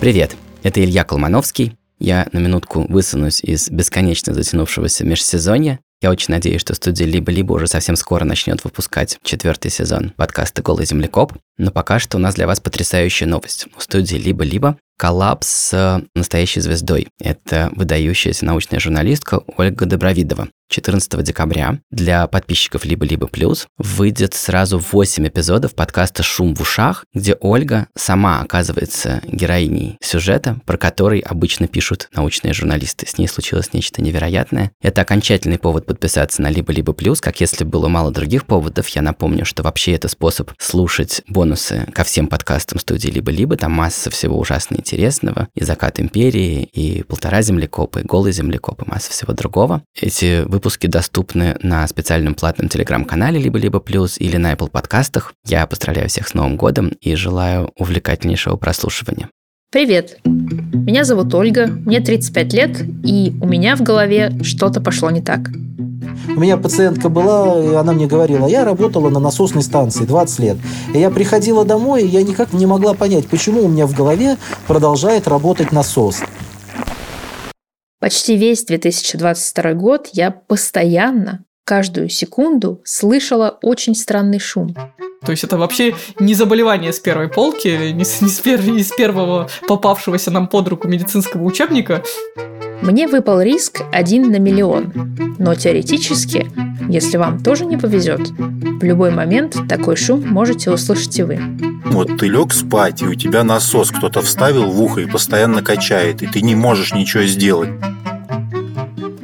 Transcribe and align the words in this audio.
Привет, 0.00 0.34
это 0.62 0.82
Илья 0.82 1.04
Колмановский. 1.04 1.76
Я 1.98 2.26
на 2.32 2.38
минутку 2.38 2.86
высунусь 2.88 3.44
из 3.44 3.68
бесконечно 3.68 4.32
затянувшегося 4.32 5.04
межсезонья. 5.04 5.78
Я 6.00 6.10
очень 6.10 6.32
надеюсь, 6.32 6.62
что 6.62 6.74
студия 6.74 7.06
«Либо-либо» 7.06 7.52
уже 7.52 7.66
совсем 7.66 7.96
скоро 7.96 8.24
начнет 8.24 8.64
выпускать 8.64 9.18
четвертый 9.22 9.70
сезон 9.70 10.14
подкаста 10.16 10.62
«Голый 10.62 10.86
землекоп». 10.86 11.34
Но 11.58 11.70
пока 11.70 11.98
что 11.98 12.16
у 12.16 12.20
нас 12.20 12.34
для 12.34 12.46
вас 12.46 12.60
потрясающая 12.60 13.28
новость. 13.28 13.66
У 13.76 13.80
студии 13.80 14.16
«Либо-либо» 14.16 14.78
коллапс 14.96 15.46
с 15.46 16.02
настоящей 16.14 16.60
звездой. 16.60 17.08
Это 17.20 17.70
выдающаяся 17.76 18.46
научная 18.46 18.80
журналистка 18.80 19.42
Ольга 19.58 19.84
Добровидова. 19.84 20.48
14 20.70 21.22
декабря 21.24 21.80
для 21.90 22.26
подписчиков 22.28 22.84
«Либо-либо 22.84 23.26
плюс» 23.26 23.66
выйдет 23.76 24.34
сразу 24.34 24.78
8 24.78 25.26
эпизодов 25.26 25.74
подкаста 25.74 26.22
«Шум 26.22 26.54
в 26.54 26.60
ушах», 26.60 27.04
где 27.12 27.36
Ольга 27.40 27.88
сама 27.96 28.40
оказывается 28.40 29.20
героиней 29.26 29.98
сюжета, 30.00 30.60
про 30.66 30.78
который 30.78 31.18
обычно 31.18 31.66
пишут 31.66 32.08
научные 32.14 32.54
журналисты. 32.54 33.06
С 33.06 33.18
ней 33.18 33.26
случилось 33.26 33.72
нечто 33.72 34.00
невероятное. 34.00 34.70
Это 34.80 35.00
окончательный 35.02 35.58
повод 35.58 35.86
подписаться 35.86 36.40
на 36.40 36.50
«Либо-либо 36.50 36.92
плюс», 36.92 37.20
как 37.20 37.40
если 37.40 37.64
было 37.64 37.88
мало 37.88 38.12
других 38.12 38.46
поводов. 38.46 38.86
Я 38.88 39.02
напомню, 39.02 39.44
что 39.44 39.64
вообще 39.64 39.92
это 39.94 40.06
способ 40.06 40.52
слушать 40.58 41.22
бонусы 41.26 41.88
ко 41.92 42.04
всем 42.04 42.28
подкастам 42.28 42.78
студии 42.78 43.08
«Либо-либо». 43.08 43.56
Там 43.56 43.72
масса 43.72 44.08
всего 44.10 44.38
ужасно 44.38 44.76
интересного. 44.76 45.48
И 45.56 45.64
«Закат 45.64 45.98
империи», 45.98 46.62
и 46.62 47.02
«Полтора 47.02 47.42
землекопа», 47.42 47.98
и 47.98 48.04
«Голый 48.04 48.30
землекоп», 48.30 48.82
и 48.82 48.88
масса 48.88 49.10
всего 49.10 49.32
другого. 49.32 49.82
Эти 50.00 50.44
Выпуски 50.60 50.88
доступны 50.88 51.56
на 51.62 51.88
специальном 51.88 52.34
платном 52.34 52.68
телеграм-канале 52.68 53.40
«Либо-либо 53.40 53.80
плюс» 53.80 54.18
или 54.18 54.36
на 54.36 54.52
Apple 54.52 54.68
подкастах. 54.68 55.32
Я 55.46 55.66
поздравляю 55.66 56.10
всех 56.10 56.28
с 56.28 56.34
Новым 56.34 56.58
годом 56.58 56.88
и 57.00 57.14
желаю 57.14 57.70
увлекательнейшего 57.78 58.56
прослушивания. 58.56 59.30
Привет! 59.72 60.18
Меня 60.26 61.04
зовут 61.04 61.32
Ольга, 61.34 61.66
мне 61.66 62.00
35 62.00 62.52
лет, 62.52 62.82
и 63.02 63.32
у 63.40 63.46
меня 63.46 63.74
в 63.74 63.80
голове 63.80 64.34
что-то 64.42 64.82
пошло 64.82 65.10
не 65.10 65.22
так. 65.22 65.48
У 66.28 66.38
меня 66.38 66.58
пациентка 66.58 67.08
была, 67.08 67.58
и 67.64 67.72
она 67.72 67.94
мне 67.94 68.06
говорила, 68.06 68.46
я 68.46 68.66
работала 68.66 69.08
на 69.08 69.18
насосной 69.18 69.62
станции 69.62 70.04
20 70.04 70.38
лет. 70.40 70.56
И 70.92 70.98
я 70.98 71.08
приходила 71.08 71.64
домой, 71.64 72.02
и 72.02 72.06
я 72.06 72.22
никак 72.22 72.52
не 72.52 72.66
могла 72.66 72.92
понять, 72.92 73.26
почему 73.28 73.64
у 73.64 73.68
меня 73.68 73.86
в 73.86 73.96
голове 73.96 74.36
продолжает 74.66 75.26
работать 75.26 75.72
насос. 75.72 76.20
Почти 78.00 78.34
весь 78.34 78.64
2022 78.64 79.74
год 79.74 80.08
я 80.14 80.30
постоянно, 80.30 81.44
каждую 81.66 82.08
секунду 82.08 82.80
слышала 82.82 83.58
очень 83.60 83.94
странный 83.94 84.38
шум. 84.38 84.74
То 85.22 85.32
есть 85.32 85.44
это 85.44 85.58
вообще 85.58 85.94
не 86.18 86.32
заболевание 86.32 86.94
с 86.94 86.98
первой 86.98 87.28
полки, 87.28 87.92
не 87.92 88.06
с, 88.06 88.22
не 88.22 88.30
с, 88.30 88.40
пер, 88.40 88.66
не 88.66 88.82
с 88.82 88.90
первого 88.90 89.50
попавшегося 89.68 90.30
нам 90.30 90.48
под 90.48 90.68
руку 90.68 90.88
медицинского 90.88 91.44
учебника. 91.44 92.02
Мне 92.80 93.06
выпал 93.06 93.42
риск 93.42 93.82
один 93.92 94.30
на 94.32 94.38
миллион. 94.38 95.36
Но 95.38 95.54
теоретически, 95.54 96.50
если 96.88 97.18
вам 97.18 97.42
тоже 97.42 97.66
не 97.66 97.76
повезет, 97.76 98.30
в 98.30 98.82
любой 98.82 99.10
момент 99.10 99.58
такой 99.68 99.96
шум 99.96 100.26
можете 100.26 100.70
услышать 100.70 101.18
и 101.18 101.22
вы. 101.22 101.38
Вот 101.90 102.18
ты 102.18 102.28
лег 102.28 102.52
спать, 102.52 103.02
и 103.02 103.06
у 103.06 103.14
тебя 103.14 103.42
насос 103.42 103.90
кто-то 103.90 104.22
вставил 104.22 104.70
в 104.70 104.80
ухо 104.80 105.00
и 105.00 105.06
постоянно 105.06 105.60
качает, 105.60 106.22
и 106.22 106.26
ты 106.26 106.40
не 106.40 106.54
можешь 106.54 106.94
ничего 106.94 107.24
сделать. 107.24 107.70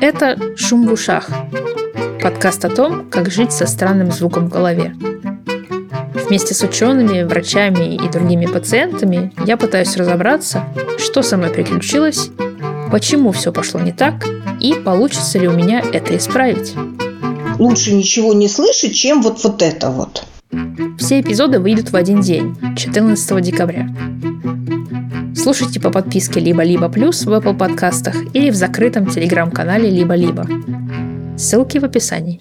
Это 0.00 0.36
«Шум 0.56 0.86
в 0.86 0.92
ушах»– 0.92 1.30
подкаст 2.22 2.64
о 2.66 2.68
том, 2.68 3.08
как 3.10 3.30
жить 3.30 3.52
со 3.52 3.66
странным 3.66 4.12
звуком 4.12 4.46
в 4.46 4.50
голове. 4.50 4.94
Вместе 6.28 6.54
с 6.54 6.62
учеными, 6.62 7.22
врачами 7.22 7.96
и 7.96 8.08
другими 8.08 8.46
пациентами 8.46 9.32
я 9.46 9.56
пытаюсь 9.56 9.96
разобраться, 9.96 10.64
что 10.98 11.22
со 11.22 11.38
мной 11.38 11.50
приключилось, 11.50 12.30
почему 12.92 13.32
все 13.32 13.52
пошло 13.52 13.80
не 13.80 13.92
так 13.92 14.26
и 14.60 14.74
получится 14.74 15.38
ли 15.38 15.48
у 15.48 15.52
меня 15.52 15.80
это 15.80 16.16
исправить. 16.16 16.74
Лучше 17.58 17.94
ничего 17.94 18.34
не 18.34 18.48
слышать, 18.48 18.94
чем 18.94 19.22
вот, 19.22 19.42
вот 19.42 19.62
это 19.62 19.90
вот. 19.90 20.24
Все 20.98 21.20
эпизоды 21.20 21.58
выйдут 21.58 21.90
в 21.90 21.96
один 21.96 22.20
день, 22.20 22.56
14 22.76 23.42
декабря. 23.42 23.88
Слушайте 25.34 25.80
по 25.80 25.90
подписке 25.90 26.38
«Либо-либо 26.38 26.88
плюс» 26.88 27.24
в 27.24 27.32
Apple 27.32 27.56
подкастах 27.56 28.14
или 28.34 28.50
в 28.50 28.54
закрытом 28.54 29.06
телеграм-канале 29.06 29.90
«Либо-либо». 29.90 30.46
Ссылки 31.36 31.78
в 31.78 31.84
описании. 31.84 32.38